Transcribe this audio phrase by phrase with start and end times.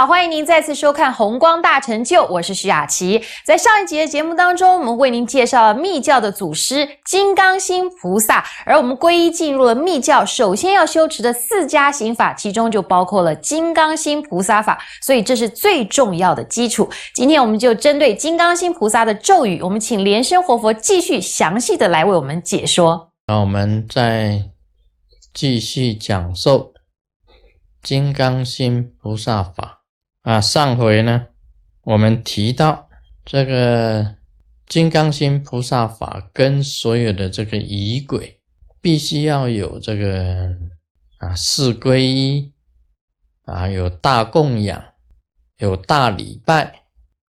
[0.00, 3.22] 好，欢迎您再次收看《红光大成就》，我是徐雅琪。
[3.44, 16.88] 在上一集的节目当中，我们为您介绍了密教的祖师金刚心菩萨，而我们皈依进入了密教，首先要修持的四加行法，其中就包括了金刚心菩萨法，所以这是最重要的基础。
[17.14, 23.10] 今天我们就针对金刚心菩萨的咒语，我们请莲生活佛继续详细的来为我们解说。
[23.26, 24.44] 那我们再
[25.34, 26.72] 继续讲授
[27.82, 29.79] 金刚心菩萨法。
[30.22, 31.28] 啊，上回呢，
[31.82, 32.90] 我们提到
[33.24, 34.16] 这个
[34.66, 38.38] 金刚心菩萨法跟所有的这个仪轨，
[38.82, 40.54] 必须要有这个
[41.16, 42.52] 啊四皈依
[43.46, 44.84] 啊，有大供养，
[45.56, 46.82] 有大礼拜，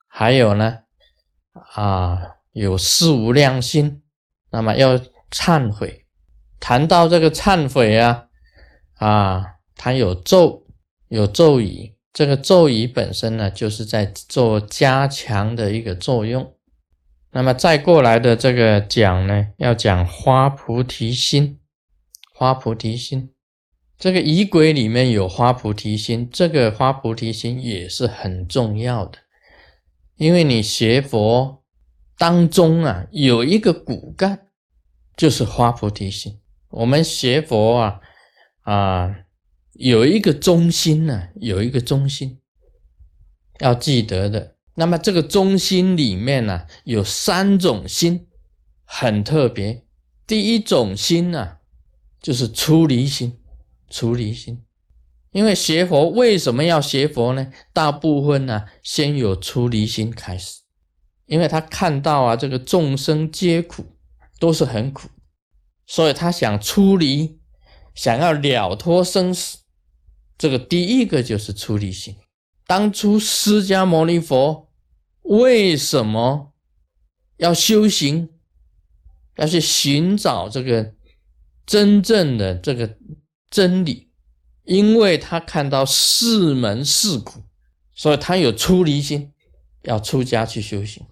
[0.07, 0.79] 还有呢
[1.73, 4.03] 啊有四无量心，
[4.49, 4.99] 那么要
[5.31, 6.05] 忏悔。
[6.59, 8.27] 谈到这个忏悔啊
[8.95, 9.45] 啊，
[9.75, 10.67] 它有咒，
[11.07, 11.95] 有咒语。
[12.13, 16.53] 这个咒语本身呢，就是在做加强的一个作用。
[17.31, 21.59] 那么再过来的这个讲呢，要讲花菩提心，
[22.33, 23.31] 花菩提心。
[23.97, 29.19] 这个仪轨里面有花菩提心，这个花菩提心也是很重要的，
[30.17, 31.63] 因为你学佛
[32.17, 34.47] 当中啊，有一个骨干
[35.15, 36.41] 就是花菩提心。
[36.71, 38.01] 我们学佛啊，
[38.63, 39.15] 啊。
[39.73, 42.39] 有一个中心呢，有一个中心
[43.59, 44.55] 要记得的。
[44.75, 48.27] 那么这个中心里面呢，有三种心，
[48.83, 49.85] 很特别。
[50.25, 51.57] 第一种心呢，
[52.21, 53.39] 就是出离心，
[53.89, 54.63] 出离心。
[55.31, 57.51] 因为学佛为什么要学佛呢？
[57.71, 60.61] 大部分呢，先有出离心开始，
[61.25, 63.85] 因为他看到啊，这个众生皆苦，
[64.39, 65.07] 都是很苦，
[65.87, 67.39] 所以他想出离，
[67.95, 69.59] 想要了脱生死。
[70.41, 72.15] 这个第一个就是出离心。
[72.65, 74.71] 当初释迦牟尼佛
[75.21, 76.51] 为什么
[77.37, 78.27] 要修行，
[79.35, 80.95] 要去寻找这个
[81.63, 82.97] 真正的这个
[83.51, 84.09] 真理？
[84.63, 87.43] 因为他看到世门世苦，
[87.93, 89.31] 所以他有出离心，
[89.83, 91.05] 要出家去修行。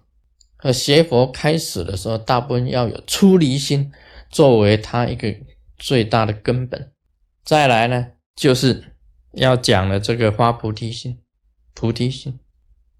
[0.56, 3.92] 和学佛开始的时候，大部分要有出离心
[4.28, 5.32] 作为他一个
[5.78, 6.90] 最大的根本。
[7.44, 8.89] 再来呢，就是。
[9.32, 11.18] 要讲的这个发菩提心，
[11.74, 12.38] 菩提心，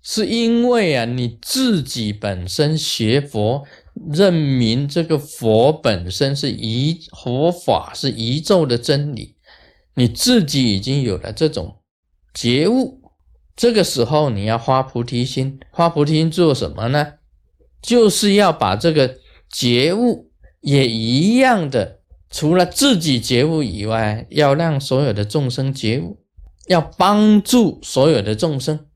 [0.02, 3.66] 是因为啊，你自己本身学佛，
[4.12, 9.36] 认明这个佛本身是一佛法是宇宙的真理，
[9.94, 11.78] 你自己已经有了这种
[12.32, 13.02] 觉悟，
[13.56, 17.14] 这个时候你要发菩提心，发菩提心做什么呢？
[17.82, 19.18] 就是要把这个
[19.50, 20.30] 觉悟
[20.60, 21.99] 也一样的。
[22.30, 26.22] 除了自己觉悟以外，要让所有的众生觉悟，
[26.68, 28.86] 要帮助所有的众生，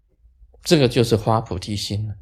[0.63, 2.15] 这个就是发菩提心了。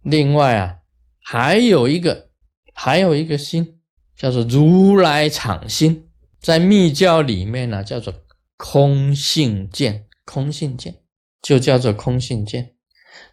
[0.00, 0.76] 另外啊，
[1.22, 2.30] 还有一个，
[2.72, 3.78] 还有一个心
[4.16, 6.08] 叫做如来藏心，
[6.40, 8.14] 在密教里面呢叫做
[8.56, 10.96] 空性见，空性见
[11.42, 12.72] 就叫做空性见。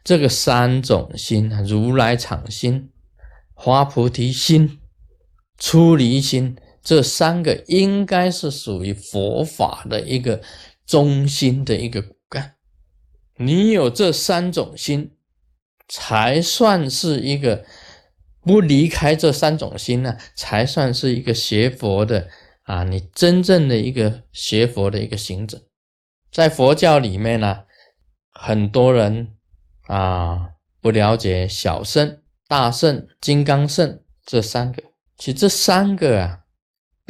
[0.04, 2.92] 这个三种心如来藏心、
[3.56, 4.80] 发菩提心、
[5.58, 6.58] 出离心。
[6.84, 10.42] 这三个应该是属于佛法的一个
[10.86, 12.56] 中心的一个骨干。
[13.38, 15.16] 你有这三种心，
[15.88, 17.64] 才算是一个
[18.42, 22.28] 不离开这三种心呢，才算是一个学佛的
[22.64, 22.84] 啊！
[22.84, 25.62] 你真正的一个学佛的一个行者，
[26.32, 27.64] 在佛教里面呢，
[28.32, 29.36] 很多人
[29.88, 30.50] 啊
[30.82, 34.82] 不了解小圣、大圣、金刚圣这三个，
[35.18, 36.41] 其实这三个啊。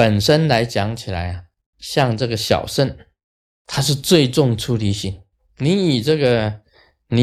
[0.02, 1.44] 本身来讲起来啊，
[1.78, 2.98] 像这个小圣，
[3.68, 5.22] 他是最重出离心。
[5.60, 6.62] 你以这个，
[7.10, 7.22] 你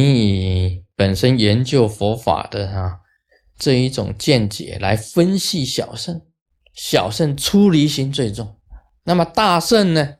[0.68, 3.00] 以本身研究佛法的啊
[3.58, 6.22] 这一种见解来分析小圣，
[6.72, 8.60] 小圣出离心最重。
[9.02, 10.18] 那么大圣呢，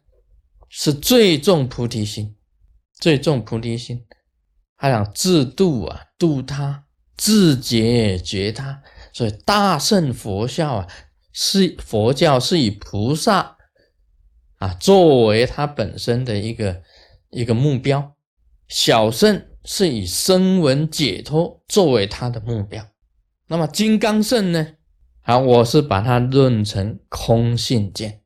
[0.68, 2.34] 是最重菩提心，
[2.98, 4.04] 最重菩提心。
[4.76, 6.82] 他想自度啊，度他；
[7.16, 8.82] 自觉觉他。
[9.12, 10.88] 所以大圣佛教啊。
[11.40, 13.56] 是佛教是以菩萨
[14.56, 16.82] 啊作为他本身的一个
[17.30, 18.16] 一个目标，
[18.66, 22.84] 小圣是以声闻解脱作为他的目标。
[23.46, 24.74] 那么金刚圣呢？
[25.20, 28.20] 好，我是把它论成空性见，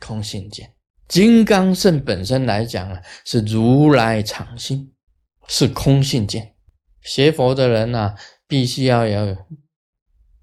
[0.00, 0.74] 空性见。
[1.06, 4.92] 金刚圣本身来讲啊，是如来藏心，
[5.46, 6.56] 是空性见。
[7.00, 8.16] 学佛的人呢，
[8.48, 9.36] 必须要有。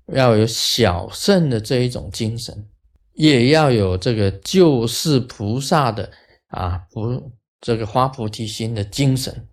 [0.07, 2.67] 要有小圣的这一种精神，
[3.13, 6.11] 也要有这个救世菩萨的
[6.47, 9.47] 啊，不这个花菩提心的精神，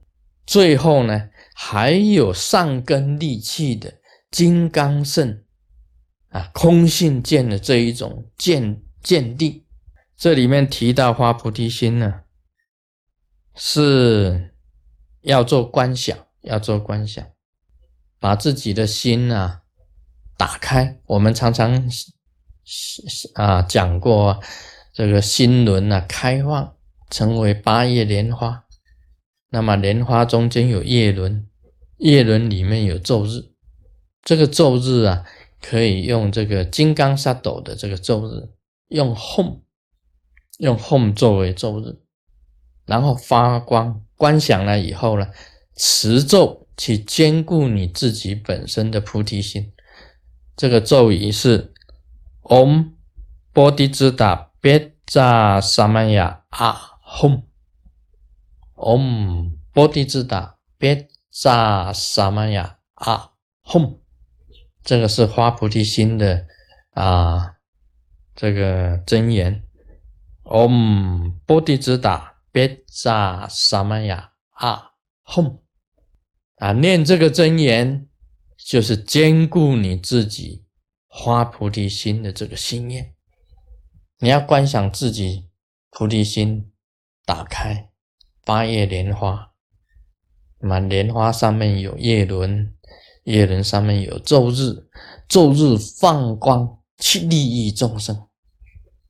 [0.47, 3.93] 最后呢，还有上根利器的
[4.31, 5.43] 金刚圣
[6.31, 9.65] 啊，空性见的这一种见见地。
[10.17, 12.23] 这里面提到花菩提心呢，
[13.55, 14.53] 是
[15.23, 17.25] 要做观想，要做观想，
[18.19, 19.63] 把自己的心啊
[20.41, 20.99] 打开。
[21.05, 21.93] 我们常常
[23.35, 24.41] 啊讲过
[24.91, 26.75] 这个心轮啊开放，
[27.11, 28.65] 成为八叶莲花。
[29.51, 31.47] 那么莲花中间有叶轮，
[31.99, 33.51] 叶轮里面有昼日，
[34.23, 35.27] 这个昼日啊，
[35.61, 38.49] 可以用这个金刚萨斗的这个昼日，
[38.89, 39.61] 用 home，
[40.57, 41.99] 用 home 作为昼日，
[42.87, 45.29] 然后发光，观想了以后呢，
[45.77, 49.71] 持咒去兼顾你自己本身的菩提心。
[50.61, 51.73] 这个咒语是
[52.43, 52.93] Om
[53.55, 57.45] Bodhicitta Beja Samaya Ahom。
[58.75, 63.31] Om Bodhi 智达别扎萨玛雅啊
[63.65, 64.01] 吽，
[64.83, 66.47] 这个是发菩提心的
[66.91, 67.55] 啊，
[68.35, 69.65] 这个真言。
[70.45, 74.91] Om Bodhi 智达别扎萨玛雅啊
[75.25, 75.61] 吽
[76.57, 78.10] 啊，念这个真言
[78.71, 80.65] 就是兼顾你自己
[81.09, 83.17] 发菩提心的这个心念。
[84.21, 85.51] 你要观想自己
[85.91, 86.71] 菩提心
[87.25, 87.91] 打开。
[88.45, 89.51] 八叶莲花，
[90.61, 92.73] 满莲花上面有叶轮，
[93.25, 94.89] 叶轮上面有昼日，
[95.29, 98.29] 昼日放光去利益众生，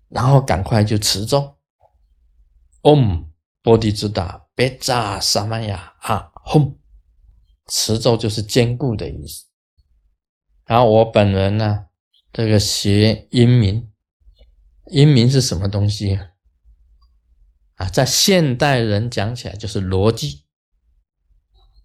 [0.08, 1.58] 然后赶快就持咒
[2.80, 3.26] ，Om
[3.60, 6.76] 波提之达别扎萨玛雅啊吽，
[7.66, 9.49] 持咒就是坚固的意思。
[10.70, 11.86] 然后我本人呢，
[12.32, 13.90] 这个学音明，
[14.86, 16.16] 音明是什么东西？
[17.74, 20.44] 啊，在现代人讲起来就是逻辑，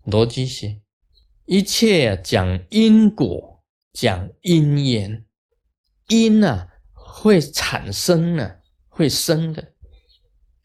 [0.05, 0.83] 逻辑学，
[1.45, 5.25] 一切讲因果，讲因缘，
[6.09, 9.73] 因啊会产生呢，会生的，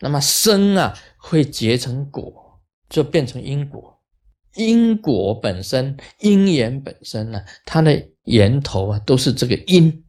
[0.01, 4.03] 那么生啊会结成果，就变成因果，
[4.57, 10.05] 因果本身，因缘本身呢，它的源头啊都是这个因，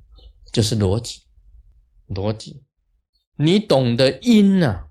[0.53, 1.21] 就是逻辑，
[2.07, 2.63] 逻辑，
[3.35, 4.85] 你懂得因呢？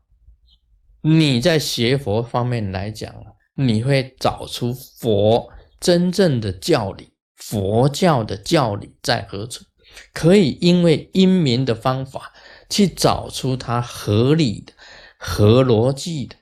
[1.03, 9.65] 你在学佛方面来讲啊，你会找出佛真正的教理，佛教的教理在何处？
[10.13, 12.33] 可以因为因明的方法
[12.69, 14.73] 去找出它合理的、
[15.19, 16.37] 合逻辑的，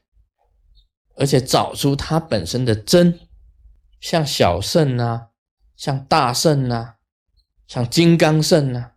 [1.16, 3.18] 而且找出它本身的真，
[4.00, 5.28] 像小圣啊，
[5.78, 6.96] 像大圣啊，
[7.68, 8.94] 像金刚圣啊，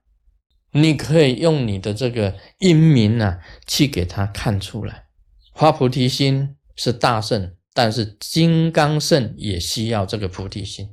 [0.71, 5.05] 你可以用你的这个因明啊，去给他看出来。
[5.53, 10.89] 发菩提心是大圣，但是金刚圣也需要这个菩提心。